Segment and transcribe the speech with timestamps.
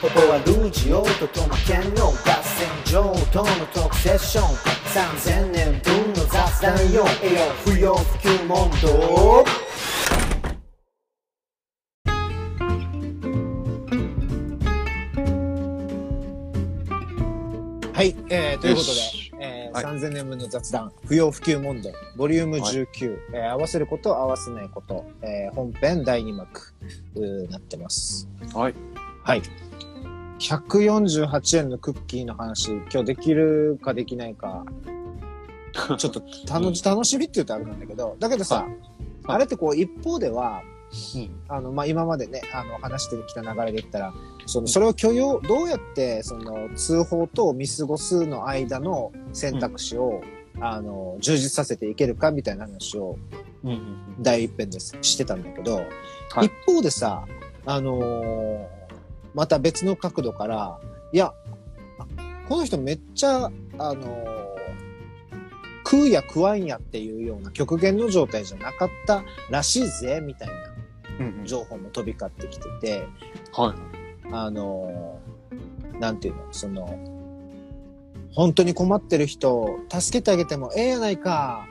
[0.00, 4.44] ここはルージオートとの兼用合戦場との特セッション
[4.94, 9.44] 3000年分の雑談よ栄養不要不急問答
[17.92, 19.00] はい、えー、ということで
[19.42, 26.74] えーはい3000年分の雑談、不要不急問答、ボリューム19、えー合わせること、合わせないこと、えー本編第2幕、
[27.50, 28.28] なってます。
[28.54, 28.74] はい。
[29.22, 29.42] はい。
[30.40, 34.64] 148円のクッキーの話、今日できるかできないか、
[35.98, 38.66] ちょっと楽し楽しみって言うとあれなんだけど、だけどさ、
[39.26, 40.62] あれってこう一方では、
[41.14, 41.30] うん。
[41.46, 44.12] あの、まあ、今までね、あの、話してきた流れで言ったら、
[44.46, 50.20] その、それを許容、どうやって、その、通報と見過ごすの間の選択肢を、
[50.58, 53.16] あの、充実させていけるかみたいな話を、
[53.62, 56.46] うんうん第一編です、してたんだけど、はい。
[56.46, 57.24] 一方でさ、
[57.66, 58.79] あのー
[59.34, 60.78] また別の角度から、
[61.12, 61.32] いや、
[61.98, 62.06] あ
[62.48, 63.50] この人めっちゃ、あ
[63.94, 64.40] のー
[65.82, 70.54] 食うや食わんやっていうような極限の状態じゃなかったらしいぜ、みたいな
[71.18, 73.08] うんうん情報も飛び交ってきてて、
[73.52, 74.30] はい。
[74.32, 76.98] あのーなんていうの、その、
[78.32, 81.66] 本当に困ってる人、助けてあげてもええやないか、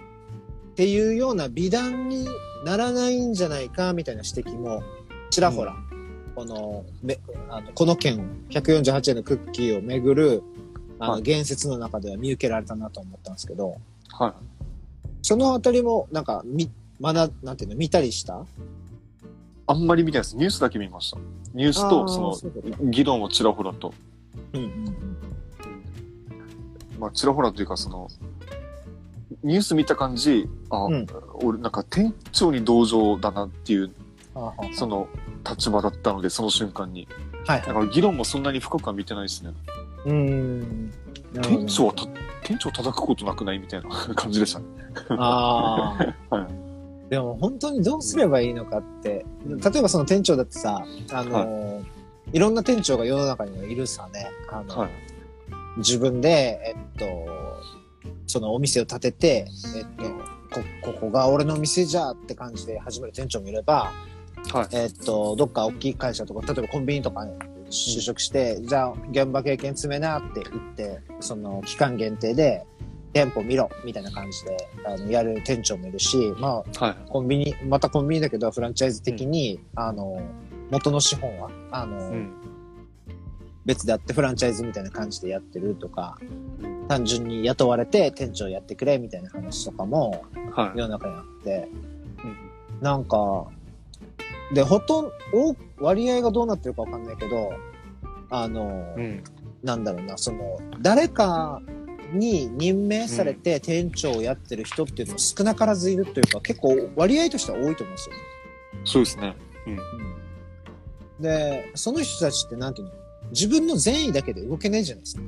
[0.71, 2.27] っていうような美談に
[2.63, 4.83] ならないんじゃないか、みたいな指摘も、
[5.31, 5.75] ちらほら、
[6.39, 10.41] この、めあのこの件、148円のクッキーをめぐる、
[10.97, 13.75] あの、はい言説の中では見受けられたなと思ったんですけど、
[14.07, 14.33] はい。
[15.21, 18.45] そのあたりも、なんか、み、まだ、なんていうの、見たりした？
[19.67, 20.37] あんまり見てないです。
[20.37, 21.17] ニュースだけ見ました。
[21.53, 23.93] ニュースと、その議論をちらほらと。
[24.53, 24.95] うんうんうん。
[27.01, 28.07] まあ、ちらほらというか、その、
[29.43, 31.05] ニュース見た感じ、あ、うん
[31.43, 33.91] 俺なんか店長に同情だなっていう、
[34.73, 35.09] その
[35.47, 37.07] 立場だったので、その瞬間に。
[37.45, 37.67] はいはい。
[37.67, 39.51] だから議論もそんなに深くは見てないですね。
[40.05, 40.93] うーん。
[41.41, 42.05] 店長はた、
[42.43, 44.65] 店長叩くことなくないみたいな 感じでしたね。
[45.09, 45.97] あ
[46.29, 46.35] あ。
[46.35, 46.47] はい。
[47.09, 51.83] でも本当にどうすればいいのかって、例えばその店長だってさ、あのー
[52.33, 54.27] い、ろんな店長が世の中にはいるさね。
[54.51, 54.89] あの、はい
[55.79, 57.05] 自分で、えっと、
[58.27, 60.03] そのお店を建てて、えっと、
[60.83, 63.91] こ、ここが俺の店じゃって感じで始める店長もいれば、
[64.53, 64.67] はい。
[64.71, 67.33] えっと、どっか大きい会社とか、例えばコンビニとかに
[67.69, 72.65] 就職して、じゃあ現場経験詰めなって言って、その期間限定で
[73.13, 77.09] 店舗見ろみたいな感じであのやる店長もいるし、まあ、はい。
[77.09, 80.21] コンビニ、またコンビニだけどフランチャイズ的に、あの、
[80.71, 82.33] 元の資本は、あの、うん。
[83.65, 86.17] 別であってフランチャイズみたいな感じでやってるとか、
[86.87, 90.79] 単純に雇われて店長やってくれみたいな話とかもはい。
[90.79, 91.69] 世の中にあって、
[92.23, 92.49] うん
[92.81, 93.47] なんか、
[94.53, 95.11] で、ほとんど、
[95.79, 97.51] 割合がどうなってるかわかんないけど、
[98.29, 99.23] あの、うん。
[99.61, 101.61] なんだろうな、その、誰か
[102.13, 108.15] に任命されて店長をやってる人っていうのも少なからずいるというか、結構割合としては多いと思うんですよ。
[108.85, 109.35] そうですね。
[111.19, 112.93] で、その人たちってなんていうの？
[113.31, 115.21] 自分の善意だけで動けないじゃないですか。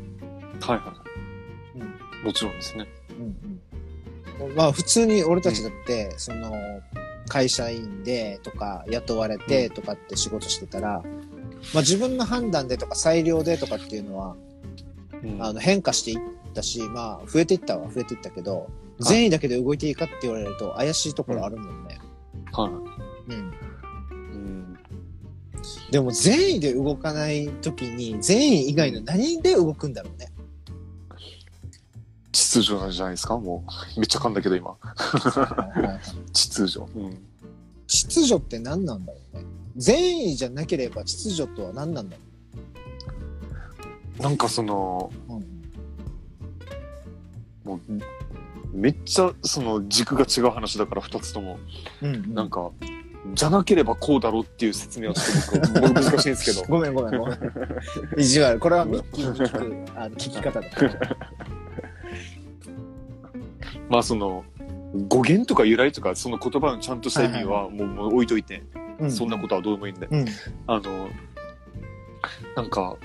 [0.73, 0.93] はいは
[2.23, 2.25] い。
[2.25, 2.87] もちろんですね。
[3.19, 6.53] うんうん、まあ普通に俺たちだって、その
[7.31, 11.01] 会社員でとか雇われてとかって仕事してたら、
[11.73, 14.35] まあ自分の判断でとか裁量でとかっていうのは、
[15.23, 16.19] うんあの変化していっ
[16.53, 18.69] たし、まあ増えていったは増えていったけど、
[18.99, 21.99] 善意だけで動いていいかって言われると怪しいところあるもんね。
[22.51, 23.33] はい。
[23.33, 23.53] うん。
[24.09, 24.77] うん。
[25.89, 30.30] でも善意で動かない時に善意以外の何で動くんだろうね。
[32.51, 33.38] 秩序なんじゃないですか？
[33.38, 33.63] も
[33.95, 34.00] う。
[34.00, 34.75] めっちゃ噛んだけど今。
[36.34, 36.79] 秩序。
[36.95, 37.17] うん。
[37.88, 39.45] 秩序って何なんだろうね？
[39.78, 42.17] 善意じゃなければ秩序とは何なんだ
[44.17, 45.34] ろなんかその、う。
[45.34, 45.45] うん
[47.63, 47.79] もう、
[48.73, 51.59] めっちゃその軸が違う話だから二つとも。
[52.01, 52.72] うんうんなんか、
[53.35, 56.66] じゃなければこうだろうっていう説明はちょっと僕難しいんですけど。
[56.73, 57.37] ごめんごめんごめん。
[58.17, 58.59] 意地悪。
[58.59, 60.67] これはミッキーに聞くあの聞き方だ。
[63.91, 64.46] まあその、
[65.09, 68.64] 語源とか由来とか、その言葉のちゃんとした意味はもうもう置いといて、
[68.99, 70.08] うんそんなことはどうでもいいんで。
[70.11, 70.26] うん。
[70.67, 71.09] あの、
[72.55, 72.96] なんか、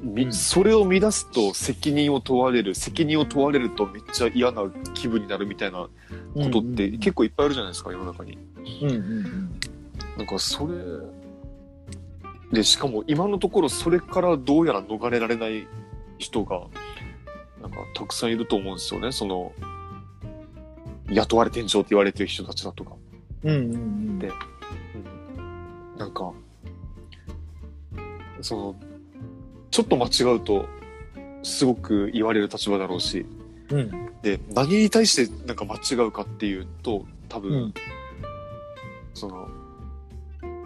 [0.00, 4.62] みうんそれを乱すと責任を問われる、責任を問われるとめっちゃ嫌な
[4.94, 5.90] 気分になるみたいなこ
[6.50, 8.38] とって結構いっぱいあるじゃないですか、世の中に。
[8.82, 9.60] うんうんうん
[10.16, 10.74] なんかそれ、
[12.52, 15.66] で、しかも今のところそれからどうやら逃れられない
[16.18, 16.62] 人が、
[17.68, 19.52] なんかたくさんいると思うんですよね、その、
[21.10, 22.92] 雇われ店長って言われてる人たちだとか。
[23.44, 24.32] うんうんうんで
[25.96, 26.32] なんか、
[28.40, 28.76] その、
[29.70, 30.66] ちょっと間違うと、
[31.42, 33.26] すごく言われる立場だろうし、
[33.70, 34.10] うん。
[34.22, 37.74] で、何に対してなんか間違うかっていうと、多分、うん。
[39.12, 39.48] その、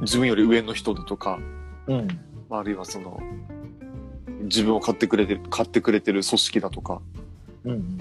[0.02, 1.38] 自分より上の人だとか、
[1.86, 2.08] うん。
[2.50, 3.18] まあ、あるいはその、
[4.42, 7.00] 自分を買ってくれてる、買ってくれてる組織だとか、
[7.64, 7.98] うん。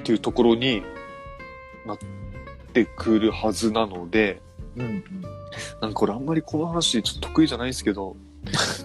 [0.00, 0.82] っていうところに
[1.86, 1.98] なっ
[2.72, 4.40] てくるはずなので、
[4.76, 5.04] うん。
[5.80, 8.16] なんかこれあんまりこの話ちょっと得意じゃないんですけど、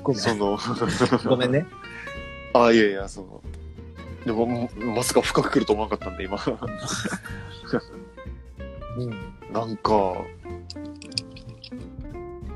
[0.04, 0.22] ごめん。
[0.22, 0.58] その、
[1.28, 1.66] ごめんね。
[2.54, 3.42] あ、いやいや、その、
[4.26, 6.38] でも、まさか深く来ると思わなかったんで、今。
[8.98, 9.54] うん。
[9.54, 10.16] なんか、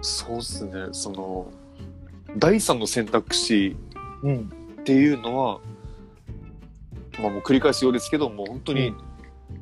[0.01, 1.51] そうっすね、その、
[2.39, 3.75] 第三の選択肢
[4.23, 4.51] うん。
[4.81, 5.59] っていうのは、
[7.19, 8.97] まあもう繰り返すようですけど、もう本当に、うん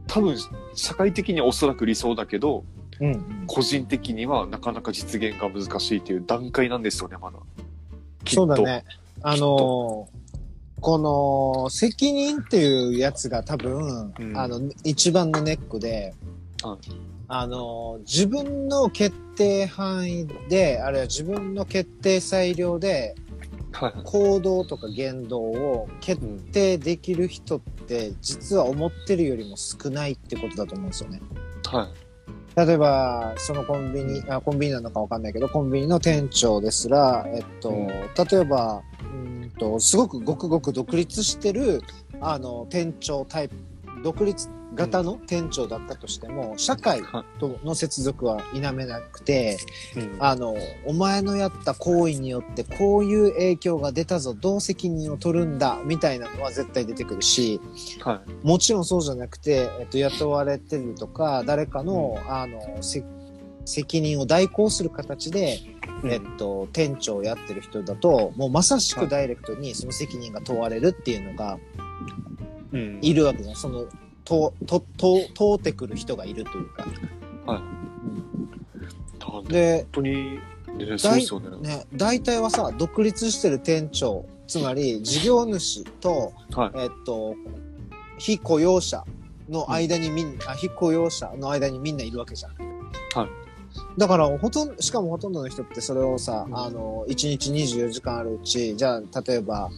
[0.08, 0.38] 多分、
[0.74, 2.64] 社会的にはおそらく理想だけど、
[3.00, 3.44] うん。
[3.46, 7.38] 個人的にはなかなか実現が難しいという段階なんですよね、まだ。
[8.26, 8.58] そうだ。
[8.58, 8.84] ね。
[9.22, 10.18] あのー
[10.80, 16.14] この責任っていうやつが多分、うんあの、一番のネックで、
[16.62, 16.92] はい
[17.28, 23.16] あのー自分の決定範囲で、あるいは自分の決定裁量で
[23.74, 23.94] はい。
[24.06, 26.22] 行動とか言動を決
[26.52, 31.22] 定できる人って、実は思ってるよりも少ないってことだと思うんですよね。
[31.66, 32.66] はい。
[32.66, 37.94] 例えば、そのコンビニ、あコンビニなのかわかんないけど、コンビニの店長ですら、えっと、うん例
[38.40, 41.82] えば、うーんと、すごくごくごく独立してる、
[42.20, 43.56] あの、店長タイプ、
[44.04, 49.58] 独立型の店長だったとしても、社会はとの接続は否めなくて、
[49.96, 57.60] うんあの、お前のやった行為によってこういう影響が出たぞ、どう責任を取るんだ、みたいなのは絶対出てくるし、
[58.02, 58.48] はい。
[58.48, 63.04] もちろんそうじゃなくて、えっと、雇われてるとか、誰かの、あの、せ
[63.66, 65.60] 責任を代行する形で、
[66.06, 71.58] えっと、店長をやってる人だと、もうまさしくダイレクトにその責任が問われるっていうのが
[72.72, 73.00] うん。
[73.02, 73.56] いるわけじゃん。
[73.56, 73.86] その、
[74.28, 75.20] と、と、と、
[75.56, 76.86] 通ってくる人がいるというか。
[79.24, 80.34] 本で、当に、
[80.78, 81.58] ね、そうですよね。
[81.76, 86.72] ね、大体はさ、独立してる店長、つまり事業主と、はい。
[86.76, 87.36] えっと、
[88.18, 89.04] 非雇用者
[89.50, 92.52] の間にみんな、あ非雇用者の間にみんないるわけじゃん。
[93.16, 93.30] はい。
[93.98, 99.70] だから、ほとんど、しかもほとんどの人ってそれをさ、うんあの、1日24時間あるうち、じゃあ、例えば、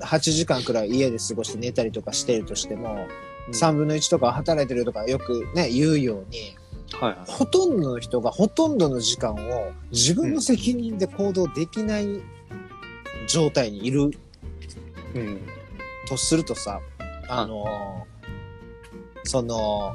[0.00, 3.06] 8時間くらい家で過ごして寝たりとかしてるとしても、
[3.52, 6.56] 3分の1とか働いてるとかよくね、言うように、
[6.92, 7.18] はいはい。
[7.26, 12.22] ほとんどの人がほとんどの時間を自分の責任で行動できない
[13.28, 14.10] 状態にいる
[15.14, 15.40] うん。
[16.08, 16.80] とするとさ、
[17.28, 17.66] あの
[19.24, 19.94] その、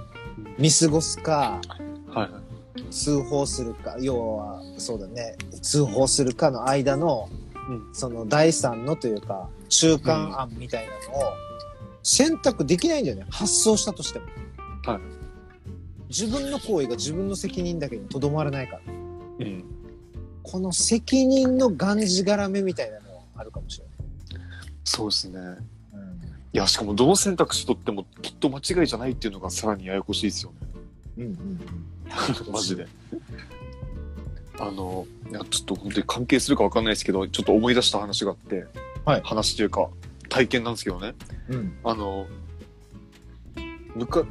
[0.57, 1.62] 見過ごすか、
[2.07, 2.39] はいは
[2.77, 2.92] い。
[2.92, 7.30] 通報するか、要は、そうだね、通報するかの間の、
[7.69, 11.50] うんその第三のというか、中間案みたいなのを
[12.03, 13.25] 選択できないんだよね。
[13.30, 14.25] 発想したとしても。
[14.86, 15.21] はい
[16.12, 18.81] 自分の行為が自分の責任だけにとどまらないから。
[19.39, 19.63] うん。
[20.44, 23.86] この責任のがんじがらめみたいなのはあるかもしれ
[24.83, 25.39] そうですね。
[25.39, 25.57] ない。
[26.53, 30.68] いや、しかもどの選択肢とってもきっと間違いじゃないっていうのがさらにややこしいですよね。
[31.18, 31.24] うん。
[31.24, 31.59] うんうん
[32.51, 32.88] マジで。
[34.60, 38.65] あの、いや、ちょっと本当に関係するかわかんないですけど、ちょっと思い出した話があって、
[39.05, 39.89] はい話というか、
[40.31, 41.13] 体験なんですけどね。
[41.50, 41.55] うん。
[41.55, 41.77] うん。
[41.83, 42.25] あの、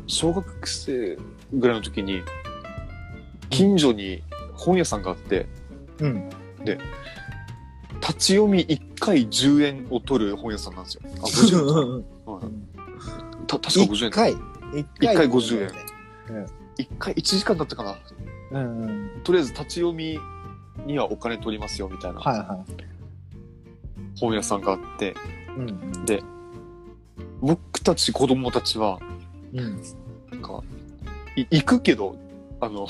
[0.07, 1.19] 小学生
[1.53, 2.23] ぐらいの時に、
[3.51, 4.23] 近所に
[4.55, 5.47] 本屋さんがあって、
[6.01, 6.31] うん。
[8.01, 11.03] 立ち読み1回10円を取る本屋さんなんですよ。
[11.05, 12.33] あ、50円か。
[12.33, 12.45] はい
[13.47, 14.09] た確か50円。
[14.09, 14.33] 一回？
[14.33, 15.71] 一一回50円
[16.37, 16.47] 円。
[16.79, 17.99] 1回1時間だったかな。
[18.53, 18.87] うんう
[19.19, 19.21] ん。
[19.23, 20.19] とりあえず立ち読み
[20.87, 22.65] にはお金取りますよみたいなはいは
[24.19, 25.13] 本屋さんがあって、い。
[25.59, 26.41] うん
[27.41, 28.99] 僕たち子供たちは、
[29.55, 29.83] うん。
[30.31, 30.63] なんか、
[31.37, 32.17] い行くけど、
[32.61, 32.87] あの、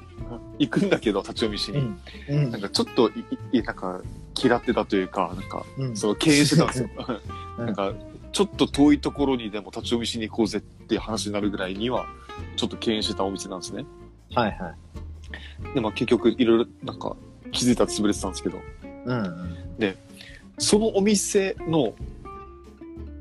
[0.58, 1.78] 行くんだけど立ち読みしに。
[1.78, 2.00] うん。
[2.28, 3.12] うんなんかちょっとい、
[3.52, 4.00] いなんか、
[4.42, 5.96] 嫌ってたというか、なんか、うん。
[5.96, 6.88] その経営してたんですよ。
[7.58, 7.92] うんなんか、
[8.32, 12.06] ちょっと遠いところにでも立ち読みしに行こうぜっていう話になるぐらいには、
[12.56, 13.84] ちょっと敬遠してたお店なんですね。
[14.34, 14.74] はいは
[15.70, 15.74] い。
[15.74, 17.16] で、まあ結局いろいろなんか
[17.52, 18.58] 気づいたら潰れてたんですけど、
[19.04, 19.56] うん。
[20.60, 21.94] そのお店の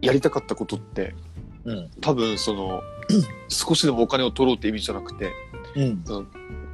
[0.01, 1.15] やりたかったことって、
[1.63, 1.89] うん。
[2.01, 2.83] 多分その、
[3.47, 5.31] 少しでもお金を取ろうって意味じゃなくて、
[5.75, 6.03] うん。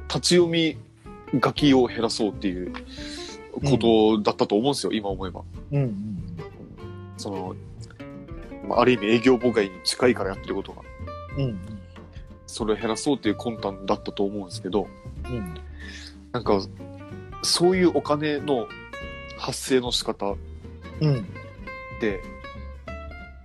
[0.08, 0.76] 立ち読み
[1.42, 2.72] 書きを減らそうっていう
[3.64, 5.42] ことだったと思うんですよ、今思えば。
[5.70, 6.36] うん。
[7.16, 7.56] その、
[8.68, 10.82] まあ、ある意味営業妨害に近いからやってることが。
[11.38, 11.58] うん。
[12.48, 14.88] それを減らそうっていう魂胆だったと思うんですけど、
[15.26, 15.54] うん。
[16.32, 16.60] なんか、
[17.42, 18.66] そういうお金の
[19.38, 20.36] 発生の仕方っ
[21.00, 21.26] うん。
[22.00, 22.22] て、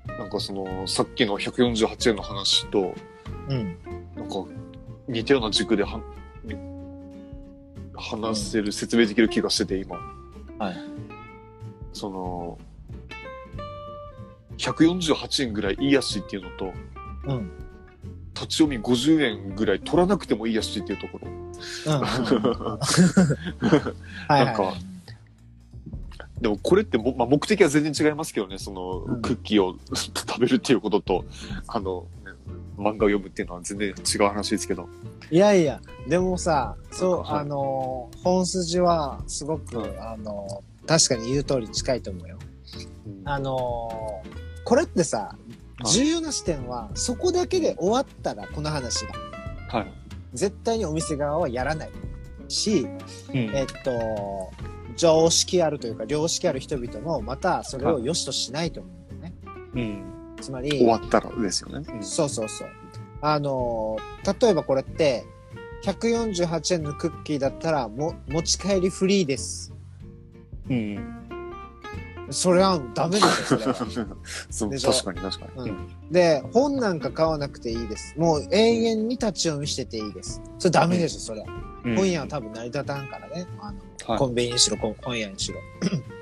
[0.08, 2.94] なんかその、さっきの148円の話と、
[3.50, 3.78] うん。
[4.16, 4.46] なんか、
[5.08, 6.02] 似たような軸では、
[7.96, 9.98] 話せる、説明できる気がしてて、今。
[10.60, 10.76] はい。
[11.94, 12.58] その、
[14.58, 16.74] 148円ぐらいいいやしっていうのと、
[17.28, 17.52] うん。
[18.34, 21.28] 立ち読み50円ぐらい取らなくてもいいやしっていうところ。
[21.28, 21.94] うん。
[21.94, 22.02] うん。
[24.28, 24.91] はいはいはい。
[26.42, 31.26] でもこれっても、まあ、目的は全然違いますけどね、その、うんクッキーを 食べるっていうことと、
[31.68, 32.32] あの、ね
[32.78, 34.90] 漫画を読むっていうのは全然違う話ですけど。
[35.30, 42.40] いやいや、でもさ、そう、はいあのー、本筋はすごく、うんあのー、確かに言う通り近いと思うよ。
[43.26, 45.52] あのー、これってさ、はい
[45.84, 49.14] 重要な視点は、そこだけで終わったら、この話が。
[49.68, 49.92] はい。
[50.34, 51.92] 絶対にお店側はやらない
[52.48, 52.88] し、
[53.30, 54.52] うんえっと、
[54.96, 59.34] 常識あるというか、良識ある人々も、またそれを良しとしないと思うんだよね。
[59.74, 60.04] うん。
[60.42, 61.86] つまり、終わったらですよね。
[61.94, 62.70] うんそうそうそう。
[63.22, 65.26] あのー、例えばこれって、
[65.84, 69.74] 148円のクッキーだったら、も、持ち帰りフリーです。
[70.70, 71.22] うん。
[72.32, 73.76] それはダメですよ、それは。
[74.50, 75.70] そう確かに確かに。
[75.70, 78.16] うんで、本なんか買わなくていいです。
[78.18, 80.42] もう永遠に立ち読みしてていいです。
[80.60, 81.48] それダメでしょ、それは。
[81.48, 83.48] うん本屋は多分成り立たんからね。
[83.60, 84.18] あの、はい。
[84.18, 85.60] コンビニにしろ、こ本屋にしろ。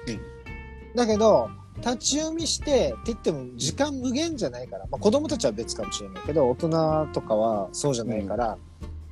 [0.08, 0.96] うん。
[0.96, 8.58] だけど、立ち読みしてって言っても時間無限じゃないから、まあ子供たちは別かもしれないけど、大人とかはそうじゃないから、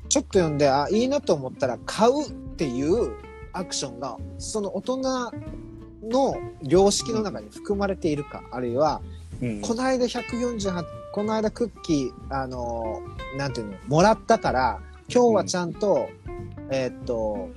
[0.09, 3.13] ちょっと読んで、あ、いいなと思ったら買うっていう
[3.53, 4.97] アクションが、その大人
[6.03, 9.01] の良識の中に含まれているか、あるいは、
[9.41, 9.61] うん。
[9.61, 14.79] この間148、この間クッキー、あのーなんていうの、もらったから、
[15.13, 16.09] 今日はちゃんと、
[16.69, 17.49] えーっと、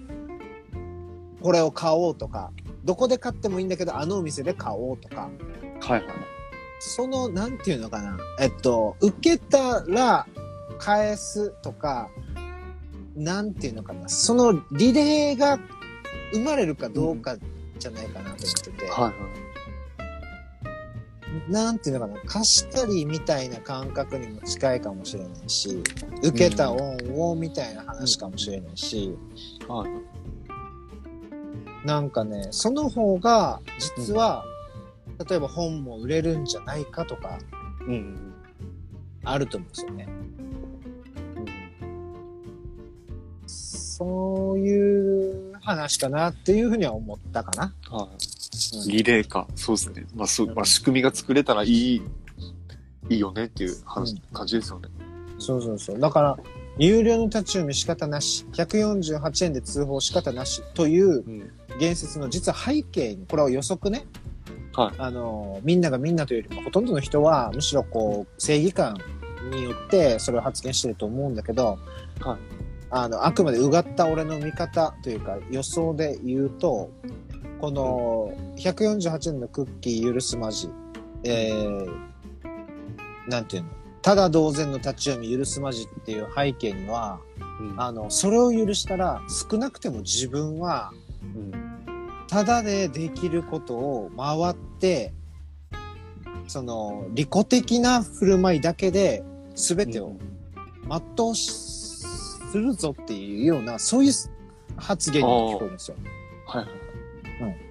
[1.41, 2.53] これを買おうとか、
[2.85, 5.31] どこで買ってもいいんだけど、あのお店で買おうとか、
[5.81, 6.05] はいはい。
[6.81, 10.27] その、なんていうのかな、えっと、受けたら
[10.79, 12.09] 返すとか、
[13.17, 15.59] なんていうのかな、そのリレーが
[16.33, 17.37] 生まれるかどうか
[17.79, 18.87] じゃないかなと思ってて。
[18.89, 19.13] はいはい。
[21.49, 25.83] なんていうのかな、貸したりみたいな感覚にも近いかもしれないし、
[26.23, 29.17] 受けた恩をみたいな話かもしれないし、
[29.69, 29.91] はい。
[31.85, 34.45] なんかね、その方が実は、
[35.29, 37.39] 例えば本も売れるんじゃないかとか、
[37.87, 38.35] うん。
[39.25, 40.09] あると思うんですよね。
[43.47, 47.75] そういう話かなっていうふうには思ったかな。
[47.91, 48.09] は
[48.87, 48.91] い。
[48.91, 49.47] リレーか。
[49.55, 50.07] そうですね。
[50.15, 52.03] まあ、そう、まあ、仕組みが作れたらいい、
[53.11, 54.89] いいよねっていう話、うん感じですよね。
[55.39, 55.99] そうそうそう。
[55.99, 56.39] だから、
[56.81, 61.51] 有料の立ち読み仕方なし、148円で通報仕方なしといううん。
[61.79, 64.07] 言説の実は背景に、これは予測ね。
[64.75, 68.97] はいあの、みんながみんなというよりも、ほとんどの人は、むしろこう、正義感
[69.53, 71.79] によってそれを発言してると思うんだけど、
[72.21, 72.39] はい
[72.91, 76.91] あの、あくまでうがった俺の見方というか、予想で言うと、
[77.61, 80.71] この、148円のクッキー許すまじ、
[81.25, 81.87] えー、
[83.29, 83.69] なんていうの、
[84.03, 87.21] ただ同然の立ち読み許すまじっていう背景には、
[87.61, 90.93] うんあの、それを許したら、少なくても自分は、
[91.23, 91.71] うん
[92.31, 95.13] ただでできることを回って、
[96.47, 99.25] その、利己的な振る舞いだけで
[99.57, 100.15] 全てを
[100.89, 104.13] 全うしするぞっていうような、そういう
[104.77, 105.97] 発言に聞こえるんですよ。
[106.47, 106.65] はい
[107.43, 107.70] はい。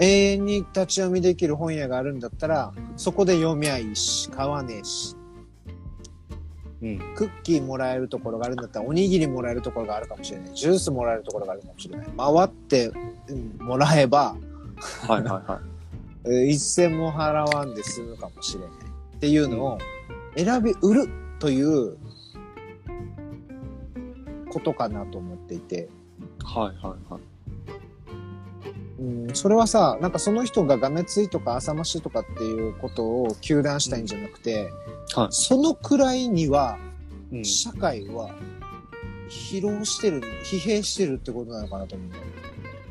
[0.00, 5.14] 永遠に立ち読みできる本屋があるんだったら、そこで読みゃいいし、買わねえし、
[6.82, 6.98] うん。
[7.14, 10.54] クッキーもらえるところがあるんだったら、おにぎりもらえるところがあるかもしれない。
[10.54, 12.06] ジュースもらえるところがあるかもしれない。
[12.16, 12.90] 回って
[13.28, 14.34] うんもらえば、
[15.06, 15.60] はいはいは
[16.24, 16.28] い。
[16.28, 18.70] え ー一銭も払わんで済むかもしれない
[19.16, 19.78] っていうのを
[20.34, 21.98] 選び売るという
[24.50, 25.90] ことかなと思っていて、
[26.42, 27.29] はいはいはい。
[29.00, 34.70] うん、それはさなんかその人ががめついとか浅ましいとかっていうことを糾弾したいんじゃなくて、
[35.14, 36.78] はいそのくらいには
[37.32, 38.30] うん社会は
[39.28, 42.10] 疲労してる疲弊してるってことなのかなと思う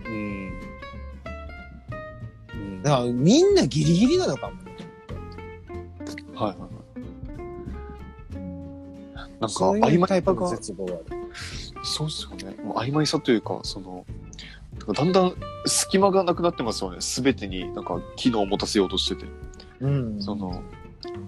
[0.08, 0.54] うん。
[2.54, 2.82] うん。
[2.82, 4.70] だからみんなギリギリなのかも
[6.40, 6.70] はいはいはい。
[9.14, 11.06] なんか、そうい曖タイプの絶望がある
[11.84, 12.56] そうっすよね。
[12.64, 14.06] もう曖昧さというか、その、
[14.94, 15.34] だんだん
[15.66, 17.02] 隙間がなくなってますよね。
[17.02, 19.26] すべてになんか機能を持たせようとしてて。
[19.82, 20.62] うんその、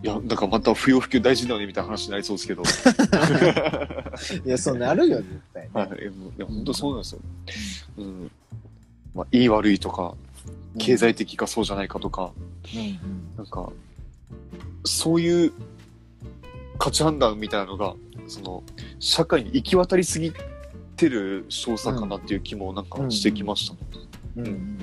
[0.04, 2.64] いや、なんかまた不要不急大事だよねみたいな話になりそうですけど。
[4.46, 6.06] いやそうなるよ絶対はい、い
[6.38, 7.20] や、本当そうなんですよ。
[7.98, 8.32] うん。
[9.14, 10.16] まあ、いい悪いとか、
[10.78, 12.32] 経済的かそうじゃないかとか、
[12.76, 13.72] うんなんか、
[14.86, 15.54] そういう
[16.78, 17.96] 価値判断みたいなのが、
[18.28, 18.64] その、
[19.00, 20.34] 社会に行き渡りすぎ
[20.96, 23.80] てる少佐かなっていう気もなんかしてきましたね。
[23.94, 24.80] うんうん。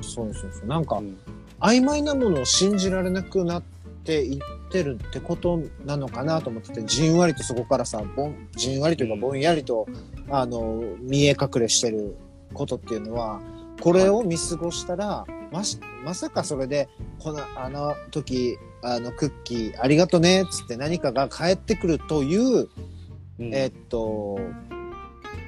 [0.00, 0.66] そうそうそう。
[0.66, 1.16] なんかう、ん。
[1.60, 3.62] 曖昧なものを信じられなくなっ
[4.04, 4.38] ていっ
[4.70, 9.20] てるってことなのかなと思ってて、じんわりとそこからさ、ぼんじんわりというかうん。
[9.20, 9.86] ぼんやりと、
[10.30, 12.16] あの、見え隠れしてる
[12.52, 13.40] ことっていうのは、
[13.80, 22.68] これを見過ごしたら、まし、まさかそれで、この、あの時、あの、クッキー、ありがとね、つって何かが返ってくるという、
[23.38, 23.54] うん。
[23.54, 24.38] えっと、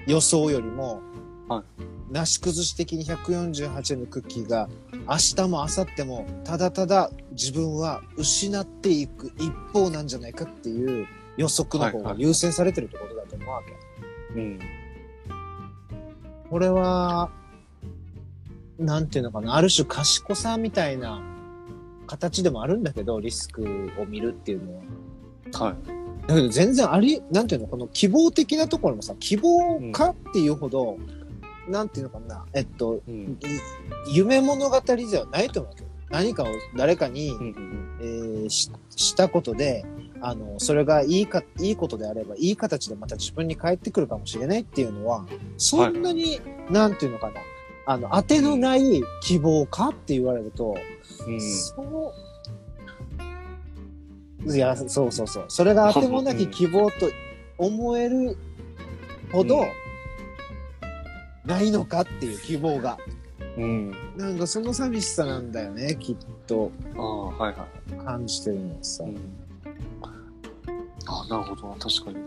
[0.07, 1.01] 予想よりも、
[1.49, 1.65] は
[2.11, 4.69] なし崩し的に148円のクッキーが
[5.09, 13.63] 明日も明後日もただただ自分は失っていく一方なんじゃないかっていう予測の方が優先されてるってことだと思うわ
[14.35, 14.41] け。
[14.41, 14.59] うん。
[16.51, 17.31] これは、
[18.79, 21.23] なんていうのかな、ある種賢さみたいな
[22.07, 24.77] 形でもあるんだけど、リスクを見るっていうの
[25.61, 25.69] は。
[25.69, 25.77] はい。
[26.27, 30.99] だけど全然あり、なんていうの、この希望的なところもさ、希望かっていうほど、
[31.69, 33.15] なんていうのかな、えっと、うん。
[33.15, 36.47] い夢物語ではないと思うけど、何かを
[36.77, 39.85] 誰かに、うんうんえーししたことで、
[40.21, 45.25] あの、それがいいか、いいことであれば、いい形でまた自分に返ってくるかもしれないっていうのは、
[45.57, 47.41] そんなに、なんていうのかな、
[47.87, 50.77] あの、当てのない希望かって言われると、
[51.27, 51.41] うん。
[51.41, 52.13] そ
[54.45, 55.45] う、いや、そうそうそう。
[55.49, 57.11] それが当てもなき希望と
[57.57, 58.37] 思える
[59.31, 59.67] ほど、
[61.49, 62.99] ないのかっていう希望が。
[63.57, 63.95] うん。
[64.17, 68.05] なんかその寂しさなんだよね、きっとああ、はいはい。
[68.05, 69.05] 感じてるのはさ。
[69.05, 69.17] うん
[71.11, 72.19] あなるほどな、確かに。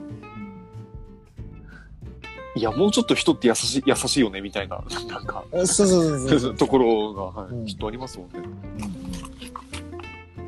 [2.56, 6.56] いや、もうちょっと人って優しい、優しいよね、みたいな、なんか、うんそうそうそう。
[6.56, 8.50] ところが、はいうんきっとありますもんね。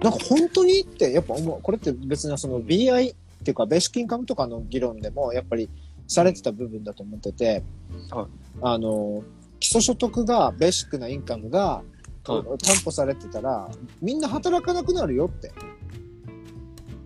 [0.01, 1.61] なんか本当にってやっぱ思う。
[1.61, 5.69] これって別にその BI っていうかベーシックインカムとかの議論でもやっぱり
[6.07, 7.63] されてた部分だと思ってて、
[8.11, 9.23] はいあの、
[9.59, 11.83] 基礎所得が、ベーシックなインカムが
[12.27, 13.69] はい担保されてたら、
[14.01, 15.51] みんな働かなくなるよって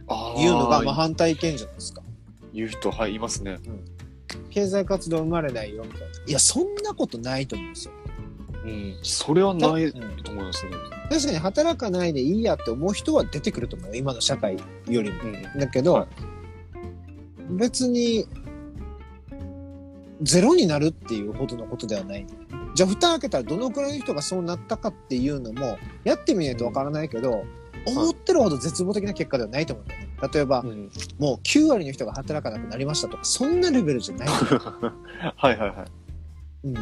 [0.07, 2.01] あいうのがまああ、反対意見じゃないですか。
[2.53, 3.57] 言う人、はい、いますね。
[4.49, 6.07] 経済活動生まれないよみたいな。
[6.27, 7.93] いや、そんなことないと思うんですよ。
[8.65, 8.97] うん。
[9.03, 10.71] それはないうんと思いますね。
[11.09, 13.95] 確かに働かないでいいやって思う人は出てくると思うよ。
[13.95, 14.57] 今の社会
[14.87, 15.23] よりも。
[15.23, 15.59] うん。
[15.59, 16.07] だけど、はい
[17.49, 18.27] 別に、
[20.21, 22.25] ゼロになるっていうほどのことではない。
[22.73, 27.43] じゃあ、蓋開けたらどのくらいの人がそうなったかっていうのも、やってみないとわからないけど、
[27.85, 30.07] 思ってるほど絶望的な結果ではないと思うんだよね。
[30.33, 34.27] 例えば、うんもう9割の人が働かなくなりましたとか、そんなレベルじゃない。
[35.37, 35.85] はいはいは
[36.63, 36.67] い。
[36.67, 36.75] うん。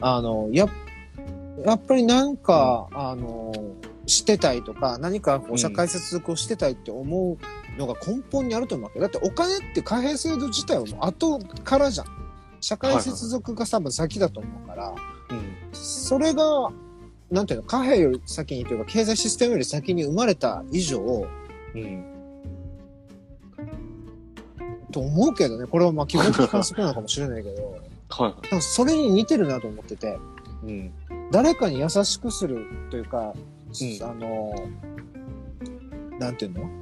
[0.00, 0.68] あの、やっ、
[1.64, 3.52] やっぱりなんか、あの、
[4.06, 7.38] してたいとか、何かこううん社会接続をしてたいって思う
[7.80, 9.00] のが根本にあると思うわけ。
[9.00, 12.06] だってお金って貨幣制度自体はもう後からじゃん。
[12.60, 14.94] 社会接続が多分先だと思うから、
[15.30, 15.56] うん。
[15.72, 16.70] それが、
[17.30, 21.26] なんていうの、貨幣より先にというか、経済システムより先に生まれた以上、
[21.74, 22.04] うん。
[24.92, 27.78] と思うけどね、これはまあ基本的観測なのかもしれないけど、
[28.10, 30.18] はいそれに似てるなと思ってて、
[30.66, 30.66] い。
[30.66, 30.92] うん。
[31.30, 33.32] 誰かに優しくするというか、ん
[34.02, 34.52] あの、
[36.18, 36.79] なんていうの？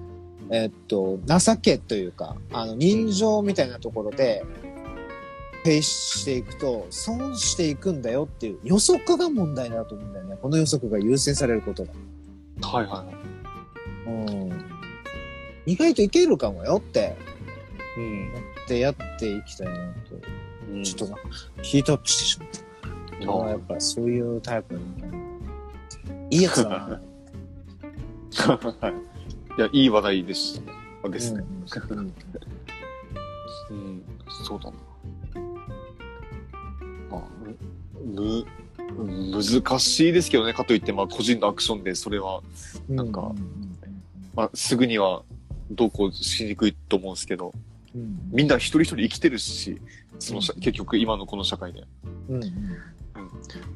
[0.50, 4.44] えっと、情けというか、あの、人情みたいなところで、
[5.64, 10.36] 停止していくと、損していくんだよっていう予測が問題だと思うんだよね。
[10.40, 11.92] この予測が優先されることが。
[12.62, 13.04] はいは
[14.06, 14.10] い。
[14.10, 14.12] う
[14.46, 14.64] ん。
[15.66, 17.16] 意外といけるかもよって、
[17.96, 18.32] うん。
[18.64, 19.74] ってやっていきたいな
[20.08, 20.14] と。
[20.70, 21.22] うんちょっとなんか、
[21.62, 22.68] ヒートアップしてしまった。
[23.32, 24.80] あああやっぱそういうタイプの
[26.30, 27.00] いいやつだな。
[28.80, 29.17] はい。
[29.58, 30.62] いや、いい話題でし
[31.02, 31.44] たですね。
[31.90, 32.12] うんうん。
[33.70, 34.02] うん、
[34.46, 34.76] そうだな。
[37.10, 37.22] まあ、
[38.04, 38.44] む、
[38.96, 42.40] む難しいですけどね、かといって、まあ、個人のアクションで、それは、
[42.88, 43.34] なんかう
[44.36, 45.24] まあ、すぐには、
[45.72, 47.52] どうこうしにくいと思うんですけど、
[47.94, 49.82] うんみんな一人一人生きてるし、
[50.20, 50.60] そのうん。
[50.60, 51.82] 結局、今のこの社会で、
[52.28, 52.42] うん。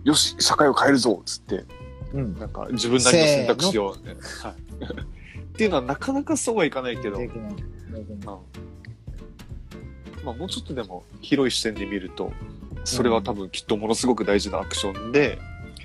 [0.05, 1.65] よし、社会を変えるぞつって、
[2.13, 2.39] うん。
[2.39, 4.15] なんか、自分なりの選択肢を、ね、
[4.45, 5.22] はい。
[5.53, 7.29] っていうのは、なかなかそうはいかないけど、うん。
[10.25, 12.33] まあ、もうちょっとでも広い視点で見ると、
[12.85, 15.39] それは多分きっとものすごく大事なアクションで、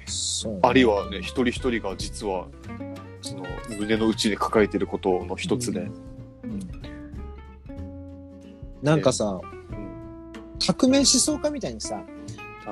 [0.05, 2.47] そうあるいはね、一人一人が実は、
[3.21, 3.45] その
[3.77, 6.59] 胸の内に抱えていることの一つで、うん。
[8.81, 10.31] なんかさ、うん。
[10.65, 12.05] 革命思想家みたいにさ、はい。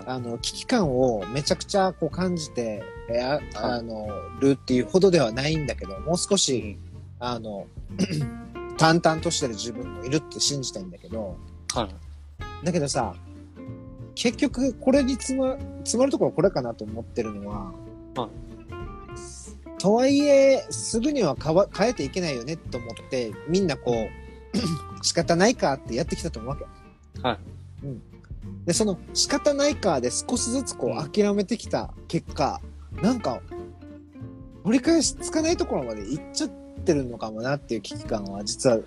[0.06, 4.08] あの、危機感をめちゃくちゃこう感じて、えああの、
[4.40, 6.78] るっていうほどではないんだけど、もう少し、
[7.20, 7.68] あの、
[8.78, 11.38] 淡々としてる自分もいるって信じたいんだけど、
[11.74, 12.66] はい。
[12.66, 13.16] だけどさ、
[14.16, 17.74] 結局これにつま、つまるところこれかなと思ってるのは、
[18.16, 18.46] はい
[19.78, 24.58] とはいえ、すぐには変わ変えていけないよねと思って、みんなこう、
[25.06, 26.66] 仕方ないかってやってきたと思うわけ。
[27.22, 27.40] はい。
[28.66, 32.62] で、その仕方ないかで少しずつこうんう諦めてきた結果、
[33.02, 33.42] なんか、
[34.64, 36.50] 折り返しつかないところまで行っちゃっ
[36.86, 38.80] てるのかもなっていう危機感は実は、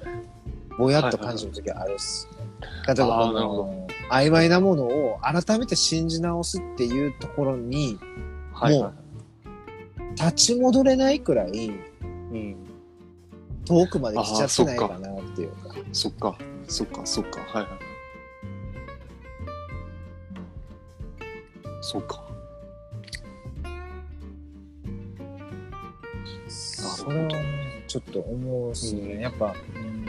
[0.77, 2.49] ぼやっと感じる時はあるっすね。
[2.87, 7.99] 例えばこあの、曖昧なものを改めて信じ直すっていうところに、
[8.53, 8.79] はい。
[8.79, 8.94] もう
[10.14, 11.71] 立ち戻れないくらい
[12.33, 12.57] うん。
[13.64, 15.75] 遠くまで来ちゃってないかなっていうか。
[15.92, 16.37] そっか。
[16.66, 17.40] そっか、そっか。
[17.40, 17.68] はいはい。
[21.81, 22.28] そうか。
[26.83, 29.01] それはね、ちょっと思うっすね。
[29.01, 30.09] うんやっぱ、うん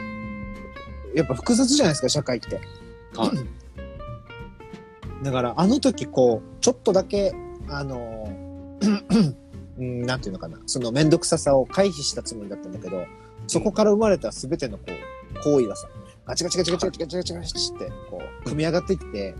[1.14, 2.60] やっぱ複雑じゃないですか、社会って。
[3.16, 5.24] はい。
[5.24, 7.34] だから、あの時、こう、ちょっとだけ、
[7.68, 8.28] あの、
[9.78, 13.06] うんなんていうのかな、そのめんどくささを回避したつもりだったんだけど、
[13.46, 15.88] そこから生まれた全てのこう、行為がさ、
[16.26, 19.34] ガチガチガチガチガチガチガチガチって、こう、組み上がっていって、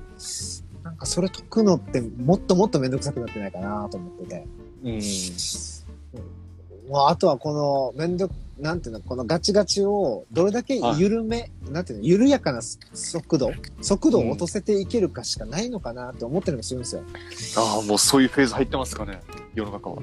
[0.83, 4.47] なんかそれ解くのってもっともっとめんどくさくなってないかなと思ってて。
[4.85, 5.01] うん。
[6.91, 17.03] もうあとはこのめんどく、なんていうの、このガチガチをどれだけ緩め、なんていうの、緩やかな速度、速度を落とせていけるかしかないのかなって思ってるのがするんですよ。
[17.57, 19.21] ああ、もうそういうフェーズ入ってますかね。
[19.55, 20.03] 世の中は。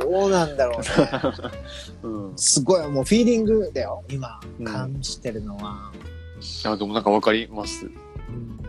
[0.00, 0.86] どうなんだろうね。
[2.04, 2.32] うん。
[2.36, 5.90] すごい、もうフィーリングだよ、今うん、感じてるのは。
[6.64, 7.86] あでもなんかわかります。
[7.86, 8.60] うん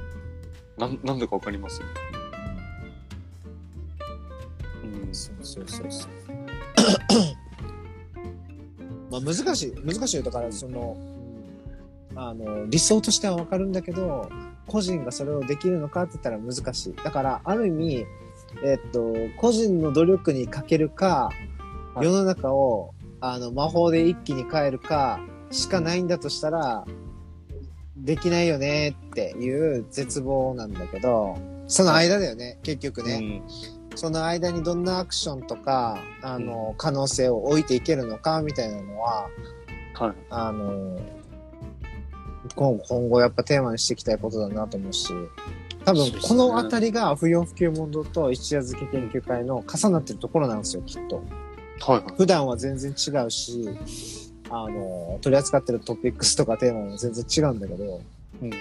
[0.76, 1.82] なん、なんでかわかります？
[4.84, 5.14] うん。
[5.14, 6.23] そうそうそうそう。
[9.12, 10.24] まあ難しい、難しいよ。
[10.24, 10.98] だから、その、
[12.16, 14.30] あの、理想としてはわかるんだけど、
[14.68, 16.96] 個人がそれをできるのかって言ったら難しい。
[17.04, 18.06] だから、ある意味、
[18.64, 21.30] えっと、個人の努力にかけるか、
[22.02, 25.20] 世の中を、あの、魔法で一気に変えるか、
[25.52, 26.86] しかないんだとしたら、
[27.96, 33.42] できないよねっていう絶望なんだけど、その間だよね、結局ね。
[33.96, 39.28] その間にどんなアクションとか、あの、可能性を置いていけるのか、みたいなのは、
[39.98, 40.08] うん。
[40.08, 40.16] はい。
[40.30, 41.00] あの、
[42.56, 45.14] 今今後やっぱテーマにしていきたいことだなと思うし、
[45.86, 51.18] 多分このあたりが不要不急問答と一夜漬け研究会の重なってるところなんですよ、きっと。
[51.18, 51.26] はい
[51.80, 52.04] はい。
[52.16, 53.66] 普段は全然違うし、
[54.50, 58.02] あの、取り扱ってるトピックスとかテーマも全然違うんだけど、
[58.42, 58.52] うん。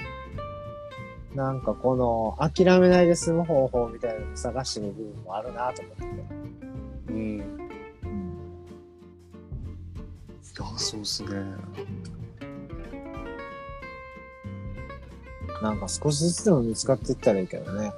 [1.35, 6.09] なんかこの諦めないで済む方法みたいなのを探してる部分もあるなと思ってて。
[7.09, 7.17] うん。
[7.17, 7.63] いうん
[10.59, 11.29] や、そうですね。
[15.63, 17.93] なんか少しずつでも見つかっていったらいいけどね。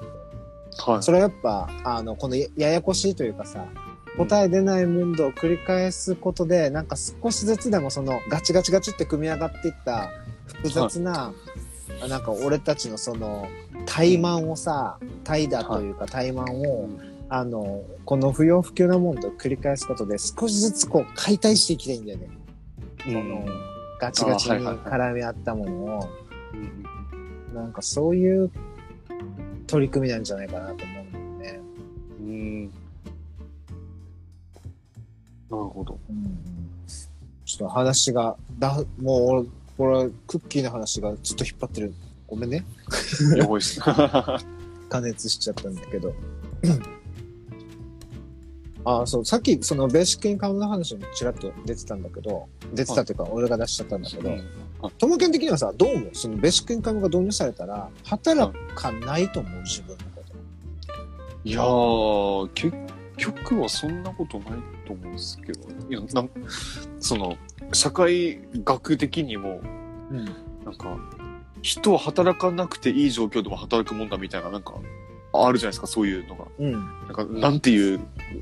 [0.78, 1.02] はい。
[1.02, 3.66] それはやっぱ、あの、このやややこしいというかさ、
[4.16, 10.10] 答え出ない問答を繰り返すことで、なんか少しずつでもそのガチガチガチって組み上がっていった
[10.46, 11.32] 複雑な、あ
[12.08, 13.46] なんか俺たちのその
[13.86, 16.88] 怠慢をさ、怠惰というか怠慢を、
[17.28, 22.28] あの、この不要不急な問答を繰り返すことで少しずつこう解体していきたいんだよね。
[23.06, 23.46] うんこの
[24.00, 26.08] ガチガチに絡み合ったものを。
[26.54, 26.84] うん
[27.54, 28.50] なんかそういう
[29.68, 31.60] 取り組みなんじゃないかなと思うんだよね。
[32.20, 32.64] うん。
[32.64, 32.76] なる
[35.50, 35.98] ほど。
[36.10, 36.40] うん、
[37.44, 41.94] ちょっと話が、だもう俺、これ、クッキーの話がずっと引っ張ってる。
[42.28, 42.64] ごめんね。
[43.36, 43.80] やばいっす。
[44.88, 46.14] 加熱しちゃったんだけど。
[48.86, 54.30] ああ、そう、さっきそのベーシックインカムの話もちらっと出てたんだけど、出てたというか、俺が出しちゃったんだけど、
[54.98, 56.10] ともけん的にはさ、どう思う？
[56.12, 59.62] そのベーシックインカムが導入されたら、働かないと思う？
[59.62, 60.34] 自分のこと。
[61.44, 62.76] いやー、結
[63.16, 64.48] 局はそんなことない
[64.86, 66.30] と思うんですけど、いやなん
[67.00, 67.36] その、
[67.74, 69.60] 社会学的にも、
[70.10, 70.24] うん。
[70.64, 70.98] なんか、
[71.62, 74.74] 人は働かなくていい状況でも働くもんだみたいな、なんか、
[75.32, 76.44] あるじゃないですか、そういうのが。
[76.58, 76.72] うん。
[76.72, 77.98] なんか、なんていう、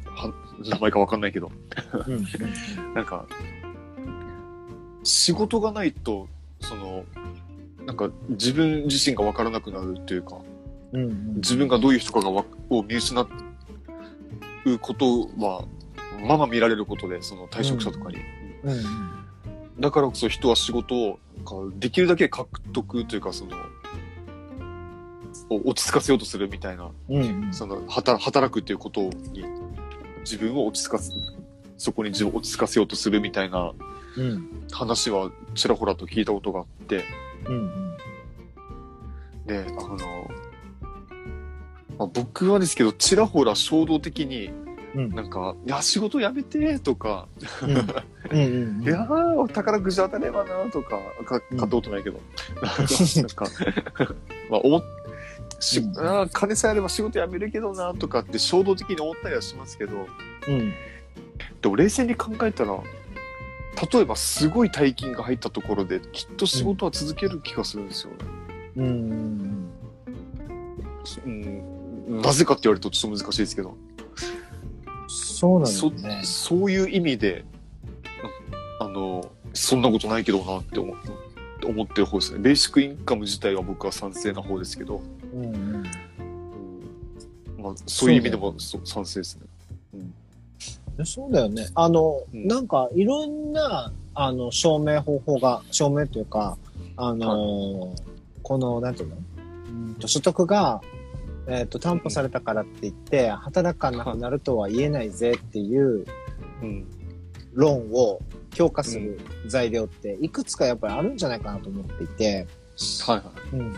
[0.07, 0.33] は
[0.65, 1.51] 名前かわかんないけど、
[2.07, 2.25] うん。
[2.95, 3.27] なんか、
[5.03, 6.29] 仕事がないと、
[6.61, 7.05] その、
[7.87, 10.41] なんか自分自身がわからなくなるっていうか、
[10.93, 11.03] うん。
[11.05, 11.35] うん。
[11.37, 15.65] 自分がどういう人かがわを見失うことは、
[16.27, 18.19] まま見られることで、その退職者とかに。
[18.65, 19.22] うん。
[19.79, 21.19] だからこそ人は仕事を、
[21.77, 23.57] できるだけ獲得というか、その、
[25.51, 27.53] を落ち着かせようとするみたいな、うん。
[27.53, 29.45] その働働くっていうことに
[30.21, 31.13] 自分を落ち着かせ
[31.77, 33.73] そこに自分を落ち着かせようとするみたいな
[34.17, 34.67] うん。
[34.71, 37.05] 話はちらほらと聞いたことがあって
[37.47, 37.97] うん。
[39.47, 39.97] であの、
[41.99, 44.51] まあ、僕はですけどちらほら衝動的に
[44.95, 45.11] うん。
[45.11, 47.29] なんか「いや仕事辞めて」とか
[47.63, 47.71] うん。
[48.31, 48.39] う
[48.81, 48.83] ん。
[48.83, 52.21] いやー、宝くじ当たればなとか、か買ったことないけど。
[53.17, 53.47] なんか、
[54.51, 54.83] まあ、思っ、
[55.61, 60.07] しうんあー金さえあれば仕事辞めるけどなとかって衝動的に思ったりはしますけど、
[60.49, 60.73] うん。
[61.61, 62.79] でも冷静に考えたら、
[63.93, 68.17] 例えばすごい大金が入ったところで、きっと仕事は続ける気がするんですよね。
[68.77, 69.69] うん。
[71.27, 73.77] うん、なぜかって言われるとちょっと難しいですけど、
[75.43, 76.21] そうなんそだね。
[76.23, 77.45] そういう意味で、
[78.79, 80.95] ああの、そんなことないけどなって思
[81.65, 82.39] 思ってる方ですね。
[82.39, 85.01] ベーシックインカム自体は僕は賛成な方ですけど、
[85.35, 85.45] うん。
[85.45, 85.83] うん
[87.59, 89.43] まあ、そういう意味でも賛成ですね。
[89.95, 90.15] うん
[91.05, 91.67] そうだよね。
[91.75, 96.57] あの、うんなんか、いろんな、あの、証明方法が、証明というか、
[96.97, 98.03] あのー
[98.45, 99.17] この、なんていうの？
[99.17, 100.81] うんと所得が、
[101.49, 106.05] えっ、と、担保されたからって言って、働かなくなるとは言えないぜっていう
[106.63, 106.87] うん。
[107.55, 112.47] 論を強化する材料って、いくつかやっぱりあるんじゃないかなと思っていて、
[113.07, 113.57] はいはい。
[113.57, 113.75] うんうん。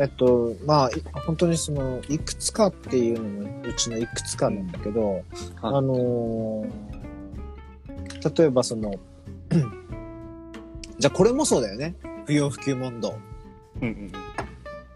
[0.00, 0.92] えっと、まあ、い
[1.26, 5.22] 本当にその、いくつかっていうのも、うちのいくつかなんだけど、
[5.62, 6.94] あのー
[8.36, 8.94] 例えばその、
[10.98, 11.94] じゃあこれもそうだよね。
[12.24, 13.14] 不要不急問答。
[13.82, 14.12] うんうん。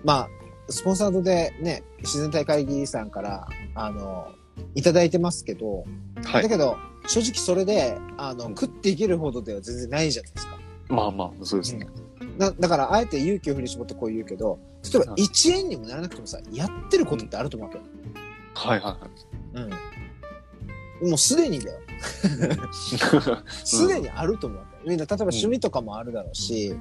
[0.03, 0.29] まあ、
[0.69, 4.29] スポンサードでね、自然体会議さんから、あの
[4.75, 5.85] いただいてますけど、
[6.17, 6.23] うん。
[6.23, 6.43] はい。
[6.43, 6.77] だけど、
[7.07, 10.59] 正直それで、あの、うん食っていけるほどでは全然ないじゃないですか。
[10.89, 11.87] まあまあ、そうですね。
[12.39, 17.85] なだから、あえて勇気を振り絞ってこう言うけど、例えばはい1円にもならなくてもさ、やってることってあると思うわけよ。
[18.55, 18.99] はいは
[19.55, 19.67] いはい。
[21.01, 21.09] うん。
[21.11, 21.79] もうすでにだよ。
[21.79, 22.75] う
[23.65, 24.89] すでにあると思うわけ。
[24.89, 26.81] みんな、例えば趣味とかもあるだろうし、ん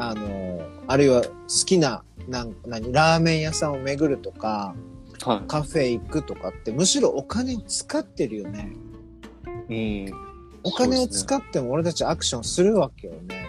[0.00, 1.30] あの、あるいは好
[1.64, 4.74] きな、なん何、ラーメン屋さんを巡るとか、
[5.24, 8.72] はカフェ行くとかって、むしろお金を使ってるよね。
[9.68, 10.06] い。
[10.08, 10.14] うん。
[10.64, 13.46] お金を使っても俺たちアクションするわけよね。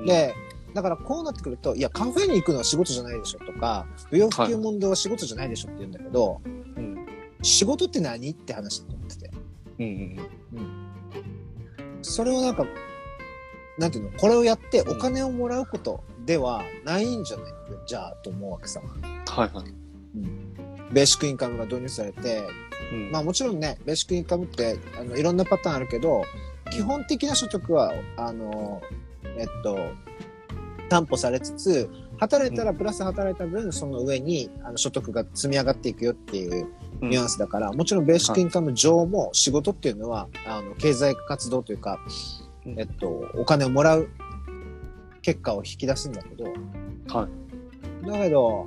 [0.00, 0.34] ね、で、
[0.74, 6.48] だからこうなってくると、いや、カフェに行くのは仕事じゃないでしょとか、不要不急問答は仕事じゃないでしょって言うんだけど、う
[6.80, 7.06] ん。
[7.42, 8.30] 仕事って何？
[8.30, 9.30] って話だと思ってて。
[9.78, 10.74] うんうん
[12.06, 12.66] それをなんか、
[13.78, 17.46] なんていうの、これをやってんお金をもらうことではないんじゃない？
[17.86, 18.80] じゃあと思うわけさ。
[19.26, 19.64] はいはい。
[20.92, 22.46] ベーシックインカムが導入されて、
[22.92, 23.10] うん。
[23.10, 26.22] まあもちろんね、ベーシックインカムってあのいろんなパターンあるけど、
[26.70, 28.80] 基本的な所得は、あの、
[29.36, 29.76] えっと、
[30.88, 36.68] 担保されつつ、働いたらプラス働いた分、その上にあの所得が積み上がっていくよっていう
[37.02, 37.10] うん。
[37.10, 44.08] ニュアンスだから、もちろんベーシックインカム上も仕事っていうのは、あの経済活動というか、うんえっと、お金をもらう
[45.22, 46.44] 結果を引き出すんだけど、
[47.08, 47.28] は
[48.06, 48.66] だけど、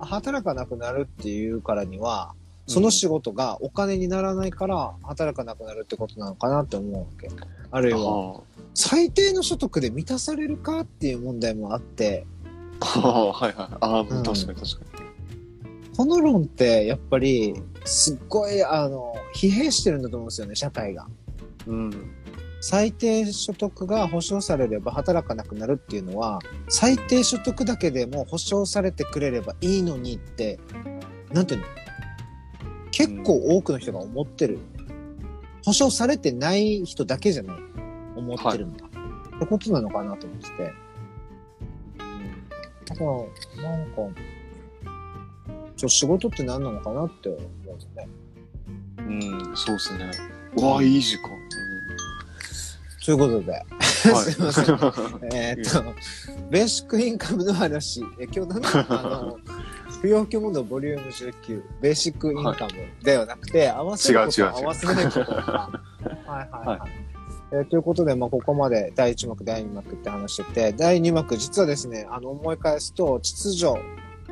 [0.00, 2.34] 働かなくなるっていうからには、
[2.66, 7.28] その仕事がお金にならないから働かなくなるってことなのかなって思うわけ。
[7.70, 8.40] あるいは、は
[8.74, 12.26] 最低の所得で満たされるかっていう問題もあって、
[12.80, 13.00] あ、
[13.32, 13.66] はいはい。
[13.80, 15.02] ああ、うん確かに確か
[15.96, 21.06] この論ってやっぱり、すっごい、あの、疲弊してるんだと思うんですよね、社会が。
[21.66, 21.72] に。
[21.72, 21.90] うん。
[22.64, 30.60] 最低所得が保障されれば働かなくなるっていうのは、最低所得だけでも保障されてくれればいいのにって、
[31.32, 31.66] なんていうの？
[32.92, 34.60] 結構多くの人が思ってる。
[35.64, 37.56] 保障されてない人だけじゃない。
[38.14, 38.86] 思ってるんだ。
[38.86, 38.88] っ
[39.40, 40.72] てことなのかなと思ってて。
[42.86, 43.10] だから、
[43.62, 43.96] なんか、
[45.76, 48.08] ちょ、仕事って何なのかなって思うんですね。
[48.98, 49.02] う
[49.50, 50.10] ん、そうですね。
[50.56, 51.30] わあ、いい時間。
[53.04, 54.76] ということで、うん すいません。
[54.76, 54.88] は
[55.32, 55.36] い。
[55.36, 55.94] えーっと、
[56.50, 58.68] ベーシックインカムの話、え今日なんだ？
[58.88, 59.38] あの、
[60.00, 62.70] 不要不急問答ボリューム19、ベーシックインカム
[63.04, 65.70] ではなくて、合わせること合わせないことか。
[66.26, 66.90] はいはいはい。
[67.52, 73.80] えーということで、まあ、ここまで第1幕、第2幕って話してて、第2幕、実はですね、あの、思い返すと、秩序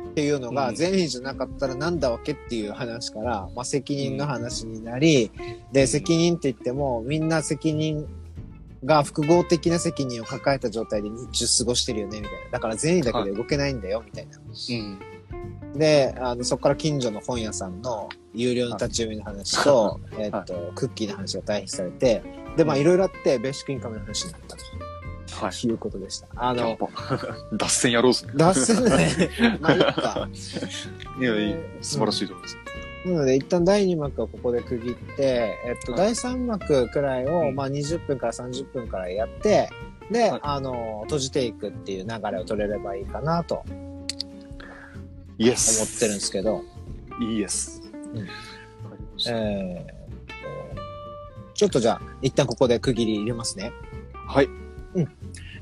[0.09, 5.31] っていうのがうん善意じゃなかったらなんだわけっていう話から、まあ、責任の話になり、
[5.71, 8.07] で、責任って言っても、みんな責任
[8.83, 12.49] が複合的な責任を抱えた状態で日中過ごしてるよね、みたいな。
[12.51, 14.37] だから善意だけで動けないんだよ、みたいな。
[14.37, 15.77] うん。
[15.77, 22.23] で、あの、そこから近所の本屋さんの有料の立ち読みの話と、えっと、クッキーの話が対比されて、
[22.57, 24.63] で、まあ、いろいろあって、ベーシックインカムの話になったと。
[25.45, 25.67] はい。
[25.67, 26.27] いうことでした。
[26.35, 26.77] あの、
[27.53, 28.33] 脱線やろうっすね。
[28.35, 29.29] 脱線ね。
[29.61, 30.29] まあいいか。
[31.19, 32.57] いや、いいうん素晴らしいと思います。
[33.05, 39.69] なので、一旦第2幕はここで区切って、えっと、はい第3幕くらいを、うんまあ20分から30分からいやって、
[40.11, 44.07] で、はいあの、閉じていくっていう流れを取れればいいかなと思
[45.37, 45.97] イエス。
[45.97, 46.63] ってるんですけど、
[47.19, 47.81] イエス。
[48.13, 50.01] うえー
[51.61, 53.71] ちょっとじゃあ、一旦ここで区切り入れますね。
[54.27, 54.49] はい。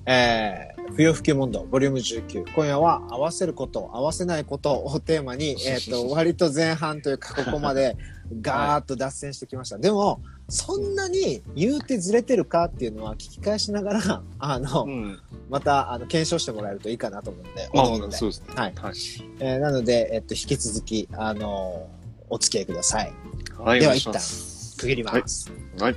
[0.06, 2.54] えー、不要不急問答、ボリューム19。
[2.54, 7.96] 今夜は合わせること、合わせないことをテーマに、 えーっと、割と前半というか、ここまで
[8.42, 9.78] ガーッと脱線してきました。
[9.78, 15.20] でも、そんなに言うてずれてるかっていうのは聞き返しながら、 あの、うん。
[15.50, 18.48] また、あの、検証してもらえるといいかなと思うんで、まあ、でそうですね。
[18.56, 18.74] はい。
[18.76, 18.94] はい。
[19.40, 21.88] えーなので、えっと、引き続き、あの
[22.30, 23.14] お付き合いください。
[23.58, 24.78] はい、ではお願いします。
[24.78, 25.52] 区切ります。
[25.80, 25.96] はい。